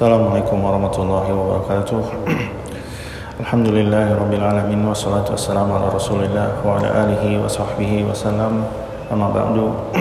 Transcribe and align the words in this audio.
Assalamualaikum 0.00 0.64
warahmatullahi 0.64 1.28
wabarakatuh. 1.28 2.00
Alhamdulillah 3.44 4.16
rabbil 4.16 4.40
alamin 4.40 4.80
wassalatu 4.88 5.36
wassalamu 5.36 5.76
ala 5.76 5.92
Rasulillah 5.92 6.56
wa 6.64 6.80
ala 6.80 7.04
alihi 7.04 7.36
wa 7.36 7.44
sahbihi 7.44 8.08
wasallam. 8.08 8.64
Amma 9.12 9.28
ba'du. 9.28 9.68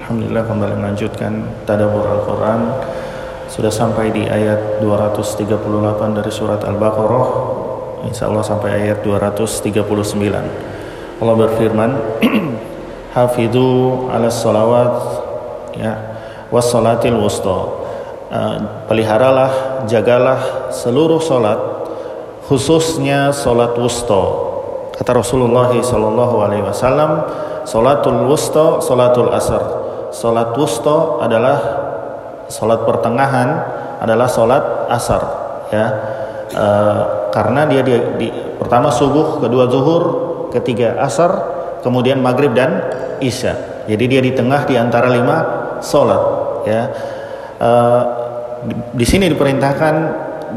Alhamdulillah 0.00 0.40
kembali 0.40 0.80
melanjutkan 0.80 1.52
tadabbur 1.68 2.08
Al-Qur'an. 2.16 2.80
Sudah 3.52 3.68
sampai 3.68 4.08
di 4.08 4.24
ayat 4.24 4.80
238 4.80 5.52
dari 6.16 6.32
surat 6.32 6.64
Al-Baqarah. 6.64 7.28
Insyaallah 8.08 8.40
sampai 8.40 8.88
ayat 8.88 9.04
239. 9.04 11.20
Allah 11.20 11.34
berfirman, 11.36 11.92
"Hafidhu 13.20 14.08
'ala 14.08 14.32
salawat 14.32 14.96
ya 15.76 16.24
was 16.48 16.72
salatil 16.72 17.20
wusta." 17.20 17.84
Eh, 18.26 18.58
peliharalah, 18.90 19.86
jagalah 19.86 20.66
seluruh 20.74 21.22
solat, 21.22 21.62
khususnya 22.50 23.30
solat 23.30 23.78
wusta. 23.78 24.18
Kata 24.98 25.22
Rasulullah 25.22 25.70
Sallallahu 25.70 26.42
Alaihi 26.42 26.66
Wasallam, 26.66 27.22
solatul 27.62 28.26
wusta, 28.26 28.82
solatul 28.82 29.30
asar. 29.30 29.62
Solat 30.10 30.58
wusta 30.58 31.22
adalah 31.22 31.58
solat 32.50 32.82
pertengahan, 32.82 33.62
adalah 34.02 34.26
solat 34.26 34.90
asar. 34.90 35.22
Ya, 35.70 35.86
e, 36.50 36.66
karena 37.30 37.62
dia, 37.70 37.86
dia 37.86 38.10
di, 38.18 38.26
pertama 38.58 38.90
subuh, 38.90 39.38
kedua 39.38 39.70
zuhur, 39.70 40.04
ketiga 40.50 40.98
asar, 40.98 41.30
kemudian 41.86 42.18
maghrib 42.18 42.50
dan 42.58 42.90
isya. 43.22 43.86
Jadi 43.86 44.04
dia 44.10 44.18
di 44.18 44.34
tengah 44.34 44.66
di 44.66 44.74
antara 44.74 45.14
lima 45.14 45.36
solat. 45.78 46.22
Ya 46.66 46.90
uh, 47.60 48.02
di, 48.94 49.06
sini 49.06 49.30
diperintahkan 49.30 49.94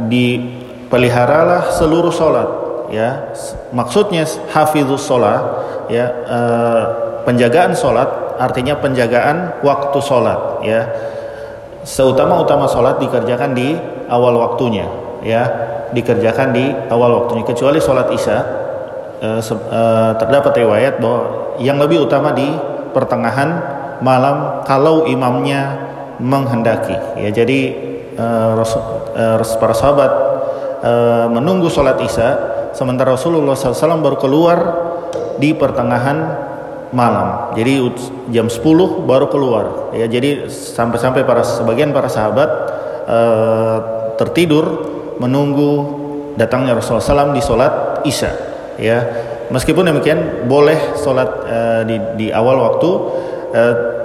dipeliharalah 0.10 1.72
seluruh 1.74 2.14
solat 2.14 2.50
ya. 2.90 3.34
Maksudnya 3.76 4.26
hafizus 4.52 5.06
sholat 5.06 5.42
ya. 5.92 6.06
Uh, 6.26 6.84
penjagaan 7.28 7.76
solat 7.76 8.10
artinya 8.40 8.80
penjagaan 8.80 9.62
waktu 9.62 10.00
solat 10.02 10.64
ya. 10.66 10.82
Seutama-utama 11.84 12.68
solat 12.68 13.00
dikerjakan 13.00 13.56
di 13.56 13.76
awal 14.08 14.36
waktunya 14.40 14.88
ya. 15.24 15.44
Dikerjakan 15.90 16.54
di 16.54 16.70
awal 16.94 17.24
waktunya 17.24 17.46
kecuali 17.46 17.80
solat 17.82 18.10
isya. 18.14 18.40
Uh, 19.20 20.16
terdapat 20.16 20.56
riwayat 20.64 21.04
bahwa 21.04 21.52
yang 21.60 21.76
lebih 21.76 22.08
utama 22.08 22.32
di 22.32 22.48
pertengahan 22.96 23.80
malam 24.00 24.64
kalau 24.64 25.04
imamnya 25.06 25.89
menghendaki. 26.20 26.96
Ya 27.20 27.32
jadi 27.32 27.60
uh, 28.20 28.60
Rasul, 28.60 28.82
uh, 29.16 29.40
para 29.58 29.74
sahabat 29.74 30.12
uh, 30.84 31.26
menunggu 31.32 31.72
sholat 31.72 32.00
isya 32.04 32.30
sementara 32.76 33.16
Rasulullah 33.16 33.56
SAW 33.56 34.04
baru 34.04 34.18
keluar 34.20 34.58
di 35.40 35.56
pertengahan 35.56 36.48
malam. 36.92 37.56
Jadi 37.56 37.74
jam 38.36 38.52
10 38.52 39.08
baru 39.08 39.32
keluar. 39.32 39.96
Ya 39.96 40.06
jadi 40.06 40.52
sampai-sampai 40.52 41.24
para 41.24 41.42
sebagian 41.42 41.96
para 41.96 42.12
sahabat 42.12 42.50
uh, 43.08 43.78
tertidur 44.20 44.66
menunggu 45.24 46.00
datangnya 46.36 46.76
Rasulullah 46.78 47.32
SAW 47.32 47.36
di 47.36 47.42
sholat 47.42 47.74
isya. 48.04 48.32
Ya 48.80 48.98
meskipun 49.52 49.88
demikian 49.88 50.48
boleh 50.48 50.78
sholat 51.00 51.30
uh, 51.48 51.82
di, 51.84 51.96
di 52.16 52.28
awal 52.32 52.58
waktu 52.60 52.90
uh, 53.54 53.99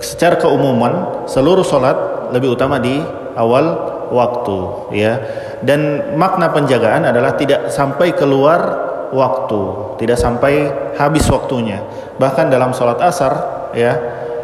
secara 0.00 0.36
keumuman 0.36 1.24
seluruh 1.28 1.64
sholat 1.64 2.30
lebih 2.32 2.54
utama 2.54 2.78
di 2.78 3.00
awal 3.36 3.76
waktu 4.10 4.58
ya. 4.96 5.12
Dan 5.60 6.14
makna 6.16 6.48
penjagaan 6.50 7.04
adalah 7.04 7.36
tidak 7.36 7.68
sampai 7.68 8.16
keluar 8.16 8.88
waktu 9.10 9.60
tidak 10.00 10.16
sampai 10.16 10.70
habis 10.96 11.26
waktunya. 11.28 11.82
Bahkan 12.16 12.48
dalam 12.48 12.72
sholat 12.72 12.98
asar 13.02 13.32
ya 13.76 13.92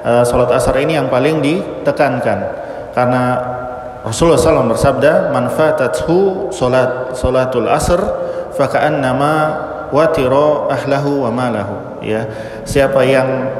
eh, 0.02 0.24
sholat 0.26 0.52
asar 0.52 0.76
ini 0.82 0.98
yang 0.98 1.08
paling 1.08 1.40
ditekankan. 1.40 2.38
Karena 2.92 3.22
Rasulullah 4.06 4.38
SAW 4.38 4.70
bersabda 4.70 5.34
manfaatathu 5.34 6.48
sholat 6.54 7.16
sholatul 7.18 7.66
asr 7.66 7.98
fakaan 8.54 9.02
nama 9.02 9.32
watiro 9.90 10.68
ahlahu 10.68 11.26
wa 11.26 11.30
malahu. 11.32 12.04
Ya 12.04 12.28
siapa 12.68 13.02
yang 13.02 13.50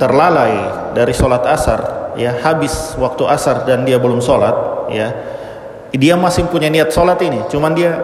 terlalai 0.00 0.71
dari 0.92 1.12
sholat 1.16 1.44
asar 1.48 2.12
ya 2.16 2.36
habis 2.44 2.94
waktu 3.00 3.24
asar 3.28 3.64
dan 3.64 3.84
dia 3.88 3.96
belum 3.96 4.20
sholat 4.20 4.88
ya 4.92 5.08
dia 5.92 6.14
masih 6.16 6.48
punya 6.48 6.72
niat 6.72 6.92
sholat 6.92 7.20
ini 7.24 7.44
cuman 7.48 7.72
dia 7.72 8.00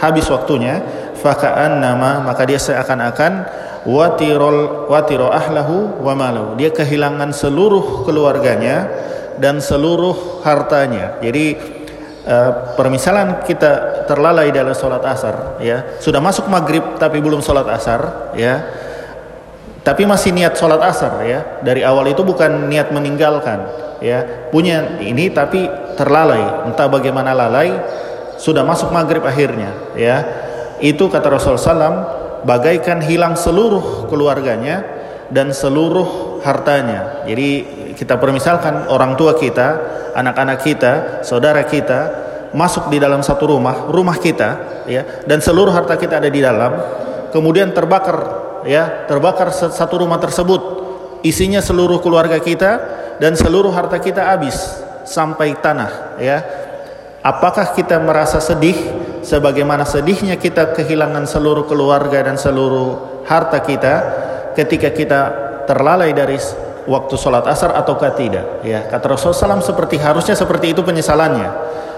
habis 0.00 0.28
waktunya 0.28 0.80
fakaan 1.16 1.80
nama 1.80 2.20
maka 2.20 2.44
dia 2.44 2.60
seakan-akan 2.60 3.48
watirol 3.88 4.88
watiro 4.92 5.32
ahlahu 5.32 6.00
wa 6.04 6.12
malu 6.12 6.56
dia 6.60 6.68
kehilangan 6.72 7.32
seluruh 7.32 8.04
keluarganya 8.04 8.88
dan 9.38 9.60
seluruh 9.60 10.42
hartanya. 10.42 11.20
Jadi 11.20 11.56
uh, 12.26 12.74
permisalan 12.74 13.44
kita 13.44 14.04
terlalai 14.08 14.50
dalam 14.50 14.72
sholat 14.72 15.02
asar 15.04 15.60
ya 15.60 15.98
sudah 16.00 16.22
masuk 16.22 16.48
maghrib 16.48 16.96
tapi 16.96 17.20
belum 17.20 17.44
sholat 17.44 17.68
asar 17.70 18.32
ya 18.38 18.64
tapi 19.86 20.02
masih 20.02 20.34
niat 20.34 20.58
sholat 20.58 20.82
asar 20.82 21.22
ya. 21.22 21.62
Dari 21.62 21.86
awal 21.86 22.10
itu 22.10 22.26
bukan 22.26 22.66
niat 22.66 22.90
meninggalkan 22.90 23.70
ya. 24.02 24.50
Punya 24.50 24.98
ini 24.98 25.30
tapi 25.30 25.70
terlalai. 25.94 26.66
Entah 26.66 26.90
bagaimana 26.90 27.30
lalai 27.30 27.70
sudah 28.34 28.66
masuk 28.66 28.90
maghrib 28.90 29.22
akhirnya 29.22 29.94
ya. 29.94 30.26
Itu 30.82 31.06
kata 31.06 31.30
Rasul 31.30 31.54
Sallam 31.54 32.02
bagaikan 32.42 32.98
hilang 32.98 33.38
seluruh 33.38 34.10
keluarganya 34.10 34.82
dan 35.30 35.54
seluruh 35.54 36.42
hartanya. 36.42 37.22
Jadi 37.30 37.48
kita 37.94 38.18
permisalkan 38.18 38.90
orang 38.90 39.14
tua 39.14 39.38
kita 39.38 39.68
anak-anak 40.18 40.66
kita 40.66 40.92
saudara 41.22 41.62
kita 41.62 42.26
masuk 42.58 42.90
di 42.90 42.98
dalam 42.98 43.22
satu 43.22 43.54
rumah 43.54 43.86
rumah 43.86 44.18
kita 44.18 44.82
ya 44.90 45.22
dan 45.30 45.38
seluruh 45.38 45.70
harta 45.70 45.94
kita 45.94 46.18
ada 46.18 46.26
di 46.26 46.42
dalam. 46.42 46.74
Kemudian 47.30 47.70
terbakar 47.70 48.45
ya 48.66 49.06
terbakar 49.06 49.54
satu 49.54 50.02
rumah 50.02 50.18
tersebut. 50.18 50.84
Isinya 51.24 51.64
seluruh 51.64 51.98
keluarga 52.04 52.38
kita 52.38 52.70
dan 53.18 53.32
seluruh 53.34 53.72
harta 53.72 53.96
kita 53.98 54.26
habis 54.34 54.54
sampai 55.06 55.56
tanah 55.56 56.20
ya. 56.20 56.38
Apakah 57.24 57.74
kita 57.74 57.98
merasa 57.98 58.38
sedih? 58.38 58.76
Sebagaimana 59.26 59.82
sedihnya 59.82 60.38
kita 60.38 60.70
kehilangan 60.70 61.26
seluruh 61.26 61.66
keluarga 61.66 62.22
dan 62.22 62.38
seluruh 62.38 63.22
harta 63.26 63.58
kita 63.58 63.94
ketika 64.54 64.94
kita 64.94 65.20
terlalai 65.66 66.14
dari 66.14 66.38
waktu 66.86 67.14
sholat 67.18 67.42
asar 67.50 67.74
ataukah 67.74 68.14
tidak 68.14 68.62
ya. 68.62 68.86
Kata 68.86 69.18
Rasulullah 69.18 69.58
SAW 69.58 69.66
seperti 69.66 69.98
harusnya 69.98 70.38
seperti 70.38 70.70
itu 70.70 70.86
penyesalannya. 70.86 71.50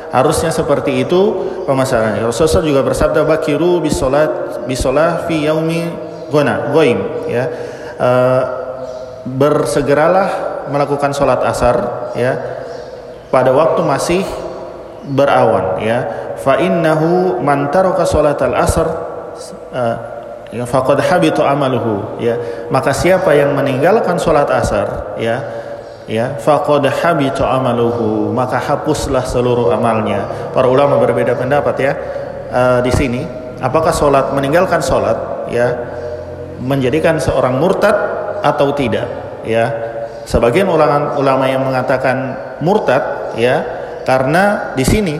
Harusnya 0.09 0.49
seperti 0.49 1.05
itu 1.05 1.21
pemasarannya. 1.69 2.25
Rasulullah 2.25 2.65
juga 2.65 2.81
bersabda 2.81 3.29
bakiru 3.29 3.85
bisolat 3.85 4.65
bisolah 4.65 5.29
fi 5.29 5.45
yaumi 5.45 6.08
gona 6.29 6.71
goim 6.73 7.29
ya. 7.29 7.45
Uh, 7.99 8.43
bersegeralah 9.29 10.29
melakukan 10.73 11.13
sholat 11.13 11.43
asar 11.45 12.09
ya 12.17 12.33
pada 13.29 13.53
waktu 13.53 13.81
masih 13.85 14.23
berawan 15.09 15.81
ya. 15.83 16.31
Fa 16.39 16.57
innahu 16.63 17.43
man 17.43 17.69
taraka 17.75 18.07
al 18.07 18.55
asar 18.57 18.89
uh, 19.75 19.97
ya 20.55 20.65
faqad 20.65 21.03
habitu 21.03 21.43
amaluhu 21.43 22.23
ya. 22.23 22.39
Maka 22.73 22.95
siapa 22.95 23.35
yang 23.35 23.53
meninggalkan 23.53 24.17
sholat 24.17 24.49
asar 24.49 25.19
ya 25.19 25.43
ya 26.09 26.41
faqad 26.41 26.89
habitu 26.89 27.45
amaluhu 27.45 28.33
maka 28.33 28.57
hapuslah 28.57 29.27
seluruh 29.27 29.75
amalnya. 29.75 30.53
Para 30.55 30.71
ulama 30.71 30.97
berbeda 31.03 31.35
pendapat 31.35 31.77
ya. 31.83 31.93
Uh, 32.49 32.81
di 32.81 32.89
sini 32.89 33.29
apakah 33.61 33.93
sholat 33.93 34.33
meninggalkan 34.33 34.81
sholat 34.81 35.51
ya 35.53 35.98
menjadikan 36.59 37.23
seorang 37.23 37.59
murtad 37.59 37.95
atau 38.43 38.75
tidak 38.75 39.07
ya. 39.47 39.67
Sebagian 40.29 40.69
ulama 40.69 41.17
ulama 41.17 41.49
yang 41.49 41.65
mengatakan 41.65 42.37
murtad 42.61 43.33
ya 43.41 43.65
karena 44.05 44.77
di 44.77 44.85
sini 44.85 45.17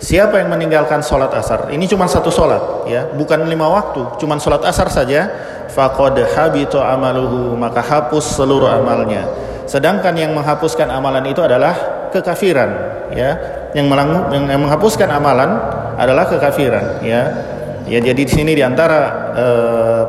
siapa 0.00 0.40
yang 0.40 0.48
meninggalkan 0.48 1.04
sholat 1.04 1.28
asar? 1.36 1.68
Ini 1.68 1.84
cuma 1.84 2.08
satu 2.08 2.32
sholat 2.32 2.88
ya 2.88 3.12
bukan 3.12 3.44
lima 3.44 3.68
waktu 3.68 4.16
cuma 4.16 4.40
sholat 4.40 4.64
asar 4.64 4.88
saja. 4.88 5.28
Faqad 5.68 6.16
habitu 6.32 6.80
amaluhu 6.80 7.52
maka 7.54 7.84
hapus 7.84 8.40
seluruh 8.40 8.72
amalnya. 8.72 9.28
Sedangkan 9.68 10.16
yang 10.16 10.32
menghapuskan 10.32 10.88
amalan 10.88 11.28
itu 11.28 11.44
adalah 11.44 12.08
kekafiran 12.08 12.72
ya. 13.12 13.36
Yang, 13.76 13.84
yang 14.32 14.60
menghapuskan 14.64 15.12
amalan 15.12 15.60
adalah 16.00 16.24
kekafiran 16.24 17.04
ya. 17.04 17.22
Ya 17.84 18.00
jadi 18.00 18.20
di 18.24 18.32
sini 18.32 18.56
di 18.56 18.64
antara 18.64 19.00
eh, 19.36 20.02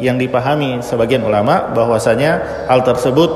yang 0.00 0.16
dipahami 0.16 0.80
sebagian 0.80 1.22
ulama 1.22 1.70
bahwasanya 1.76 2.64
hal 2.66 2.80
tersebut 2.82 3.30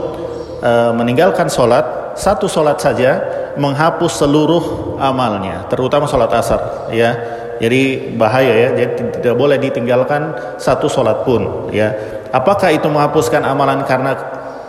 e, 0.65 0.73
meninggalkan 0.97 1.47
sholat 1.47 2.17
satu 2.17 2.49
sholat 2.49 2.81
saja 2.81 3.21
menghapus 3.55 4.23
seluruh 4.25 4.97
amalnya, 4.99 5.67
terutama 5.71 6.11
sholat 6.11 6.31
asar, 6.35 6.91
ya. 6.91 7.15
Jadi 7.55 8.11
bahaya 8.19 8.51
ya, 8.51 8.69
jadi 8.75 9.15
tidak 9.15 9.37
boleh 9.39 9.63
ditinggalkan 9.63 10.35
satu 10.59 10.91
sholat 10.91 11.23
pun, 11.23 11.71
ya. 11.71 11.95
Apakah 12.35 12.75
itu 12.75 12.91
menghapuskan 12.91 13.47
amalan 13.47 13.87
karena 13.87 14.19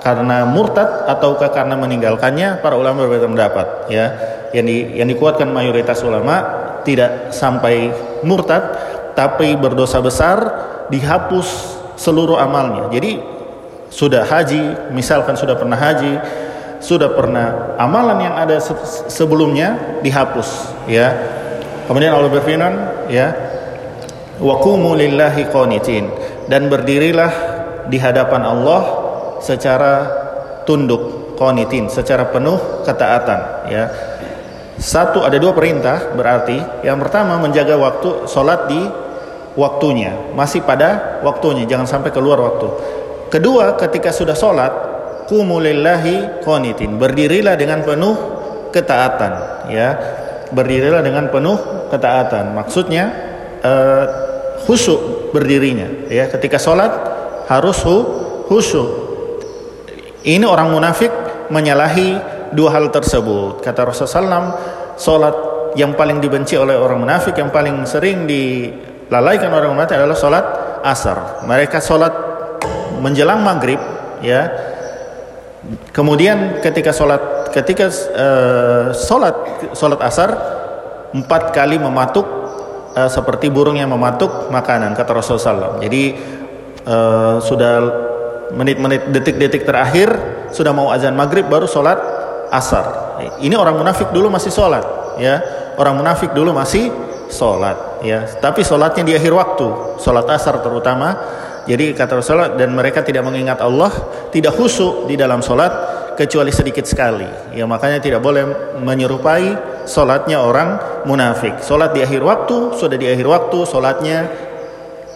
karena 0.05 0.45
murtad 0.45 1.09
ataukah 1.09 1.49
karena 1.49 1.73
meninggalkannya? 1.73 2.61
Para 2.61 2.77
ulama 2.77 3.09
berbeda 3.09 3.25
pendapat, 3.25 3.67
ya. 3.89 4.05
Yang 4.53 4.65
di, 4.69 4.77
yang 5.01 5.09
dikuatkan 5.09 5.49
mayoritas 5.49 6.05
ulama 6.05 6.45
tidak 6.85 7.33
sampai 7.33 7.89
murtad, 8.21 8.61
tapi 9.17 9.57
berdosa 9.57 9.97
besar 9.97 10.37
dihapus 10.93 11.81
seluruh 11.95 12.39
amalnya. 12.39 12.87
Jadi 12.91 13.19
sudah 13.91 14.27
haji, 14.27 14.91
misalkan 14.91 15.39
sudah 15.39 15.55
pernah 15.55 15.79
haji, 15.79 16.13
sudah 16.83 17.09
pernah 17.15 17.75
amalan 17.79 18.19
yang 18.21 18.35
ada 18.35 18.59
sebelumnya 19.09 19.99
dihapus 20.03 20.75
ya. 20.85 21.15
Kemudian 21.87 22.13
Allah 22.13 22.31
berfirman 22.33 22.73
ya 23.09 23.33
waqumu 24.39 24.93
lillahi 24.93 25.47
qanitin. 25.49 26.11
Dan 26.45 26.69
berdirilah 26.69 27.33
di 27.89 27.97
hadapan 27.97 28.45
Allah 28.45 28.81
secara 29.41 29.93
tunduk 30.69 31.33
qanitin 31.37 31.89
secara 31.89 32.29
penuh 32.29 32.85
ketaatan 32.85 33.39
ya. 33.69 33.85
Satu 34.75 35.23
ada 35.23 35.39
dua 35.39 35.55
perintah 35.55 36.13
berarti. 36.13 36.83
Yang 36.83 36.97
pertama 37.07 37.39
menjaga 37.39 37.79
waktu 37.79 38.27
sholat 38.27 38.67
di 38.67 38.81
waktunya 39.55 40.35
masih 40.35 40.61
pada 40.63 41.19
waktunya 41.23 41.63
jangan 41.67 41.87
sampai 41.87 42.11
keluar 42.11 42.39
waktu 42.39 42.67
kedua 43.31 43.79
ketika 43.79 44.11
sudah 44.11 44.35
sholat 44.35 44.95
kumulillahi 45.27 46.45
qanitin. 46.45 46.97
Berdirilah 47.01 47.57
dengan 47.57 47.81
penuh 47.81 48.15
ketaatan, 48.69 49.33
ya. 49.73 49.89
Berdirilah 50.53 51.01
dengan 51.01 51.27
penuh 51.33 51.89
ketaatan. 51.89 52.53
Maksudnya 52.53 53.03
uh, 53.65 54.05
khusyuk 54.65 55.33
berdirinya, 55.33 56.07
ya. 56.07 56.29
Ketika 56.29 56.61
sholat 56.61 56.93
harus 57.49 57.81
hu, 57.83 57.97
khusyuk. 58.47 58.89
Ini 60.25 60.45
orang 60.45 60.73
munafik 60.73 61.11
menyalahi 61.53 62.17
dua 62.53 62.73
hal 62.73 62.89
tersebut. 62.89 63.61
Kata 63.61 63.85
Rasulullah 63.85 64.41
SAW, 64.41 64.47
sholat 64.97 65.35
yang 65.77 65.93
paling 65.93 66.17
dibenci 66.17 66.57
oleh 66.57 66.73
orang 66.73 67.05
munafik, 67.05 67.37
yang 67.37 67.53
paling 67.53 67.85
sering 67.85 68.25
dilalaikan 69.07 69.51
orang 69.53 69.73
munafik 69.73 69.97
adalah 69.97 70.17
sholat 70.17 70.45
asar. 70.85 71.45
Mereka 71.45 71.77
sholat 71.81 72.13
menjelang 73.01 73.41
maghrib, 73.45 73.79
ya 74.21 74.49
Kemudian 75.89 76.61
ketika 76.61 76.93
sholat 76.93 77.49
ketika 77.49 77.89
uh, 77.89 78.93
sholat 78.93 79.35
sholat 79.73 79.99
asar 80.05 80.29
empat 81.15 81.55
kali 81.55 81.81
mematuk 81.81 82.27
uh, 82.93 83.09
seperti 83.09 83.49
burung 83.49 83.79
yang 83.79 83.89
mematuk 83.89 84.53
makanan 84.53 84.93
kata 84.93 85.11
Rasulullah 85.15 85.81
SAW. 85.81 85.81
Jadi 85.81 86.03
uh, 86.85 87.41
sudah 87.41 87.73
menit-menit 88.53 89.09
detik-detik 89.09 89.65
terakhir 89.65 90.13
sudah 90.53 90.69
mau 90.69 90.93
azan 90.93 91.17
maghrib 91.17 91.49
baru 91.49 91.65
sholat 91.65 91.97
asar. 92.53 93.17
Ini 93.41 93.57
orang 93.57 93.79
munafik 93.79 94.13
dulu 94.13 94.29
masih 94.29 94.53
sholat 94.53 94.85
ya 95.17 95.39
orang 95.79 95.95
munafik 95.95 96.35
dulu 96.35 96.51
masih 96.51 96.91
sholat 97.31 97.94
ya 98.05 98.29
tapi 98.39 98.61
sholatnya 98.61 99.01
di 99.01 99.13
akhir 99.17 99.33
waktu 99.33 99.97
sholat 99.97 100.29
asar 100.29 100.61
terutama 100.61 101.17
jadi 101.65 101.97
kata 101.97 102.21
Rasulullah 102.21 102.53
dan 102.53 102.77
mereka 102.77 103.01
tidak 103.01 103.25
mengingat 103.25 103.57
Allah, 103.57 103.89
tidak 104.29 104.53
khusyuk 104.53 105.09
di 105.09 105.17
dalam 105.17 105.41
solat 105.41 105.73
kecuali 106.13 106.53
sedikit 106.53 106.85
sekali. 106.85 107.25
Ya 107.57 107.65
makanya 107.65 107.97
tidak 107.97 108.21
boleh 108.21 108.77
menyerupai 108.77 109.81
solatnya 109.89 110.45
orang 110.45 111.01
munafik. 111.09 111.65
Solat 111.65 111.97
di 111.97 112.05
akhir 112.05 112.21
waktu 112.21 112.77
sudah 112.77 112.97
di 113.01 113.09
akhir 113.09 113.25
waktu 113.25 113.57
solatnya 113.65 114.29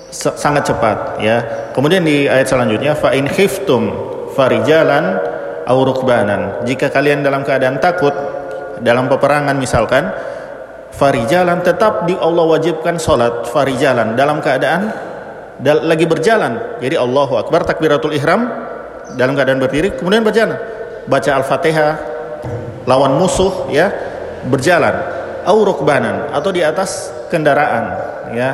sangat 0.09 0.73
cepat. 0.73 1.21
Ya. 1.21 1.37
Kemudian 1.77 2.01
di 2.01 2.25
ayat 2.25 2.49
selanjutnya 2.49 2.97
fa 2.97 3.13
in 3.13 3.29
khiftum 3.29 3.93
farijalan 4.33 5.21
au 5.69 5.85
rukbanan. 5.85 6.65
Jika 6.65 6.89
kalian 6.89 7.21
dalam 7.21 7.45
keadaan 7.45 7.77
takut 7.77 8.11
dalam 8.81 9.05
peperangan 9.05 9.53
misalkan 9.53 10.09
farijalan 10.93 11.61
tetap 11.61 12.05
di 12.09 12.15
Allah 12.17 12.45
wajibkan 12.45 12.97
solat 12.97 13.47
farijalan 13.49 14.13
dalam 14.17 14.41
keadaan 14.41 14.89
lagi 15.61 16.07
berjalan. 16.07 16.79
Jadi 16.79 16.95
Allahu 16.95 17.35
Akbar 17.35 17.67
takbiratul 17.67 18.15
ihram 18.15 18.47
dalam 19.15 19.35
keadaan 19.35 19.59
berdiri 19.59 19.95
kemudian 19.95 20.23
berjalan. 20.23 20.55
Baca 21.09 21.31
Al-Fatihah 21.41 21.93
lawan 22.85 23.17
musuh 23.17 23.67
ya 23.73 23.91
berjalan 24.45 24.93
au 25.43 25.65
rukbanan 25.65 26.31
atau 26.31 26.53
di 26.53 26.61
atas 26.63 27.11
kendaraan 27.27 27.85
ya 28.35 28.49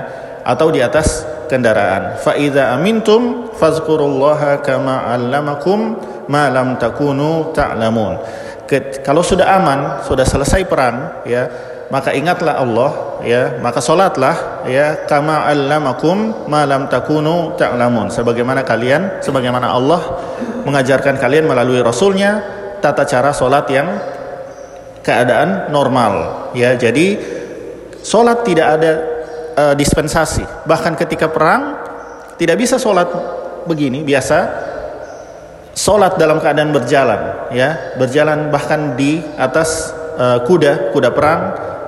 atau 0.46 0.70
di 0.70 0.80
atas 0.80 1.26
kendaraan. 1.46 2.18
Fa 2.22 2.34
idza 2.38 2.74
amintum 2.74 3.54
fazkurullaha 3.54 4.62
kama 4.66 5.10
'allamakum 5.10 6.00
ma 6.30 6.50
lam 6.50 6.78
takunu 6.82 7.54
ta'lamun. 7.54 8.18
Kalau 9.06 9.22
sudah 9.22 9.62
aman, 9.62 10.02
sudah 10.02 10.26
selesai 10.26 10.66
perang 10.66 11.22
ya, 11.22 11.46
maka 11.94 12.18
ingatlah 12.18 12.58
Allah 12.58 12.92
ya. 13.22 13.62
Maka 13.62 13.78
solatlah 13.78 14.66
ya. 14.66 15.06
Kama 15.06 15.46
allamakum 15.46 16.48
ma 16.50 16.66
lam 16.66 16.90
takunu 16.90 17.54
ta'lamun. 17.54 18.10
Sebagaimana 18.10 18.66
kalian 18.66 19.22
sebagaimana 19.22 19.70
Allah 19.70 20.02
mengajarkan 20.66 21.22
kalian 21.22 21.46
melalui 21.46 21.82
rasulnya 21.86 22.42
tata 22.82 23.06
cara 23.06 23.30
solat 23.34 23.70
yang 23.70 23.88
keadaan 25.06 25.70
normal 25.70 26.50
ya. 26.58 26.74
Jadi 26.74 27.18
solat 28.02 28.42
tidak 28.42 28.68
ada 28.82 28.92
uh, 29.54 29.74
dispensasi. 29.78 30.66
Bahkan 30.66 30.98
ketika 30.98 31.30
perang 31.30 31.78
tidak 32.42 32.58
bisa 32.58 32.82
solat 32.82 33.10
begini 33.70 34.02
biasa. 34.02 34.74
Solat 35.76 36.16
dalam 36.16 36.40
keadaan 36.42 36.72
berjalan 36.74 37.52
ya. 37.54 37.94
Berjalan 38.00 38.50
bahkan 38.50 38.98
di 38.98 39.22
atas 39.38 39.94
uh, 40.18 40.40
kuda 40.48 40.96
kuda 40.96 41.12
perang 41.12 41.42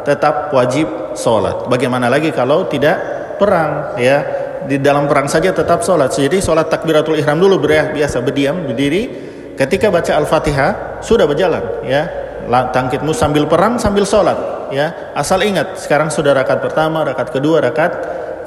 tetap 0.07 0.56
wajib 0.56 0.88
sholat. 1.19 1.68
Bagaimana 1.68 2.07
lagi 2.07 2.31
kalau 2.31 2.63
tidak 2.71 2.95
perang 3.36 4.00
ya? 4.00 4.24
Di 4.63 4.80
dalam 4.80 5.12
perang 5.12 5.27
saja 5.27 5.51
tetap 5.51 5.83
sholat. 5.83 6.15
Jadi 6.15 6.39
sholat 6.39 6.71
takbiratul 6.71 7.19
ihram 7.19 7.36
dulu 7.36 7.59
biasa 7.68 8.24
berdiam 8.24 8.63
berdiri. 8.63 9.27
Ketika 9.59 9.92
baca 9.92 10.15
al-fatihah 10.15 11.04
sudah 11.04 11.27
berjalan 11.27 11.83
ya. 11.83 12.07
Tangkitmu 12.48 13.12
sambil 13.12 13.44
perang 13.51 13.75
sambil 13.75 14.07
sholat 14.07 14.71
ya. 14.71 15.12
Asal 15.12 15.44
ingat 15.44 15.76
sekarang 15.83 16.07
sudah 16.07 16.31
rakaat 16.31 16.64
pertama 16.64 17.04
rakaat 17.04 17.35
kedua 17.35 17.59
rakaat 17.59 17.94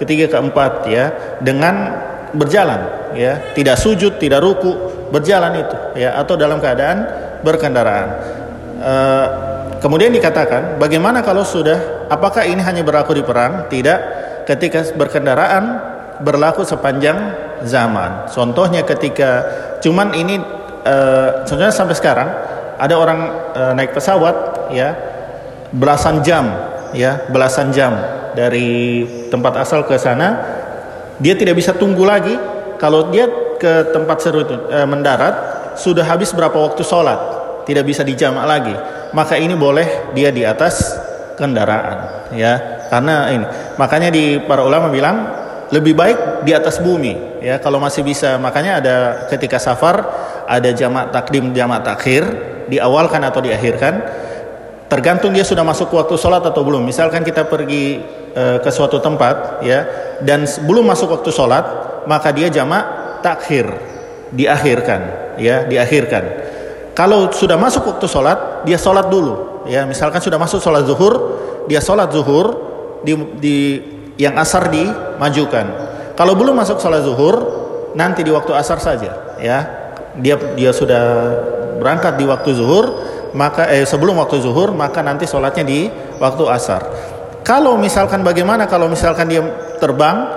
ketiga 0.00 0.32
keempat 0.32 0.88
ya. 0.88 1.36
Dengan 1.44 2.00
berjalan 2.32 3.12
ya. 3.12 3.52
Tidak 3.52 3.76
sujud 3.76 4.16
tidak 4.16 4.40
ruku 4.40 4.72
berjalan 5.12 5.60
itu 5.60 5.76
ya. 6.00 6.16
Atau 6.16 6.40
dalam 6.40 6.56
keadaan 6.56 7.04
berkendaraan. 7.44 8.08
Uh, 8.80 9.49
Kemudian 9.80 10.12
dikatakan, 10.12 10.76
bagaimana 10.76 11.24
kalau 11.24 11.40
sudah, 11.40 12.04
apakah 12.12 12.44
ini 12.44 12.60
hanya 12.60 12.84
berlaku 12.84 13.16
di 13.16 13.24
perang? 13.24 13.64
Tidak, 13.72 13.98
ketika 14.44 14.84
berkendaraan 14.92 15.64
berlaku 16.20 16.68
sepanjang 16.68 17.16
zaman. 17.64 18.28
Contohnya 18.28 18.84
ketika, 18.84 19.40
cuman 19.80 20.12
ini, 20.12 20.36
e, 20.84 20.96
contohnya 21.48 21.72
sampai 21.72 21.96
sekarang, 21.96 22.28
ada 22.76 22.92
orang 22.92 23.20
e, 23.56 23.62
naik 23.72 23.96
pesawat, 23.96 24.68
ya, 24.68 24.92
belasan 25.72 26.20
jam, 26.20 26.52
ya, 26.92 27.24
belasan 27.32 27.72
jam 27.72 27.96
dari 28.36 29.08
tempat 29.32 29.64
asal 29.64 29.88
ke 29.88 29.96
sana, 29.96 30.44
dia 31.16 31.32
tidak 31.40 31.56
bisa 31.56 31.72
tunggu 31.72 32.04
lagi. 32.04 32.36
Kalau 32.76 33.08
dia 33.08 33.28
ke 33.56 33.96
tempat 33.96 34.20
seru 34.20 34.44
itu 34.44 34.56
e, 34.68 34.84
mendarat, 34.84 35.34
sudah 35.80 36.04
habis 36.04 36.36
berapa 36.36 36.68
waktu 36.68 36.84
sholat, 36.84 37.16
tidak 37.64 37.88
bisa 37.88 38.04
dijamak 38.04 38.44
lagi 38.44 38.99
maka 39.12 39.38
ini 39.38 39.54
boleh 39.54 40.12
dia 40.14 40.30
di 40.30 40.46
atas 40.46 40.98
kendaraan 41.38 42.30
ya. 42.34 42.82
Karena 42.90 43.30
ini 43.30 43.46
makanya 43.78 44.10
di 44.10 44.42
para 44.42 44.66
ulama 44.66 44.90
bilang 44.90 45.16
lebih 45.70 45.94
baik 45.94 46.42
di 46.42 46.52
atas 46.52 46.82
bumi 46.82 47.42
ya. 47.42 47.62
Kalau 47.62 47.78
masih 47.78 48.02
bisa 48.02 48.36
makanya 48.36 48.82
ada 48.82 48.96
ketika 49.30 49.62
safar 49.62 50.02
ada 50.50 50.70
jamak 50.74 51.14
takdim 51.14 51.54
jamak 51.54 51.86
takhir 51.86 52.26
diawalkan 52.66 53.22
atau 53.22 53.40
diakhirkan. 53.40 53.94
Tergantung 54.90 55.30
dia 55.30 55.46
sudah 55.46 55.62
masuk 55.62 55.94
waktu 55.94 56.18
sholat 56.18 56.42
atau 56.42 56.66
belum. 56.66 56.82
Misalkan 56.82 57.22
kita 57.22 57.46
pergi 57.46 58.02
e, 58.34 58.44
ke 58.58 58.70
suatu 58.74 58.98
tempat 58.98 59.62
ya 59.62 59.86
dan 60.18 60.42
belum 60.66 60.82
masuk 60.90 61.14
waktu 61.14 61.30
sholat 61.30 61.62
maka 62.10 62.34
dia 62.34 62.50
jamak 62.50 62.82
takhir 63.22 63.70
diakhirkan 64.34 65.00
ya 65.38 65.66
diakhirkan 65.66 66.49
kalau 67.00 67.32
sudah 67.32 67.56
masuk 67.56 67.96
waktu 67.96 68.04
sholat, 68.04 68.68
dia 68.68 68.76
sholat 68.76 69.08
dulu. 69.08 69.64
Ya, 69.64 69.88
misalkan 69.88 70.20
sudah 70.20 70.36
masuk 70.36 70.60
sholat 70.60 70.84
zuhur, 70.84 71.40
dia 71.64 71.80
sholat 71.80 72.12
zuhur 72.12 72.52
di, 73.00 73.16
di 73.40 73.56
yang 74.20 74.36
asar 74.36 74.68
dimajukan. 74.68 75.64
Kalau 76.12 76.36
belum 76.36 76.60
masuk 76.60 76.76
sholat 76.76 77.00
zuhur, 77.00 77.40
nanti 77.96 78.20
di 78.20 78.28
waktu 78.28 78.52
asar 78.52 78.84
saja. 78.84 79.16
Ya, 79.40 79.58
dia 80.20 80.36
dia 80.52 80.76
sudah 80.76 81.00
berangkat 81.80 82.20
di 82.20 82.28
waktu 82.28 82.52
zuhur, 82.52 82.92
maka 83.32 83.72
eh 83.72 83.88
sebelum 83.88 84.20
waktu 84.20 84.44
zuhur 84.44 84.76
maka 84.76 85.00
nanti 85.00 85.24
sholatnya 85.24 85.64
di 85.64 85.88
waktu 86.20 86.44
asar. 86.52 86.84
Kalau 87.48 87.80
misalkan 87.80 88.20
bagaimana 88.20 88.68
kalau 88.68 88.92
misalkan 88.92 89.24
dia 89.24 89.40
terbang 89.80 90.28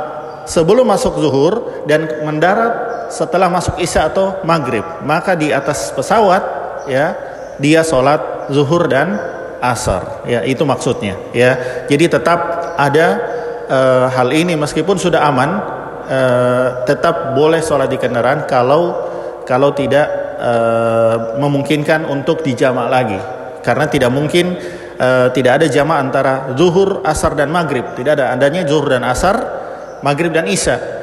sebelum 0.48 0.88
masuk 0.88 1.20
zuhur 1.20 1.84
dan 1.92 2.08
mendarat 2.24 2.93
setelah 3.14 3.48
masuk 3.54 3.78
isya 3.78 4.10
atau 4.10 4.42
maghrib, 4.42 4.82
maka 5.06 5.38
di 5.38 5.54
atas 5.54 5.94
pesawat 5.94 6.42
ya 6.90 7.14
dia 7.62 7.86
sholat 7.86 8.50
zuhur 8.50 8.90
dan 8.90 9.22
asar. 9.62 10.26
Ya 10.26 10.42
itu 10.42 10.66
maksudnya. 10.66 11.14
Ya 11.32 11.86
jadi 11.86 12.10
tetap 12.10 12.74
ada 12.74 13.08
uh, 13.70 14.06
hal 14.10 14.34
ini 14.34 14.58
meskipun 14.58 14.98
sudah 14.98 15.22
aman, 15.30 15.62
uh, 16.10 16.68
tetap 16.90 17.38
boleh 17.38 17.62
sholat 17.62 17.94
di 17.94 18.02
kendaraan 18.02 18.50
kalau 18.50 19.14
kalau 19.46 19.70
tidak 19.78 20.10
uh, 20.42 21.38
memungkinkan 21.38 22.10
untuk 22.10 22.42
dijamak 22.42 22.90
lagi 22.90 23.20
karena 23.64 23.86
tidak 23.88 24.12
mungkin 24.12 24.58
uh, 25.00 25.28
tidak 25.32 25.62
ada 25.62 25.68
jamak 25.72 25.98
antara 26.04 26.34
zuhur, 26.54 27.02
asar 27.08 27.34
dan 27.34 27.50
maghrib. 27.50 27.96
Tidak 27.96 28.12
ada 28.20 28.36
adanya 28.36 28.68
zuhur 28.68 28.92
dan 28.92 29.08
asar, 29.08 29.36
maghrib 30.04 30.36
dan 30.36 30.46
isya. 30.46 31.03